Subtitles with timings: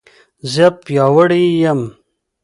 [0.53, 1.81] زه پیاوړې یم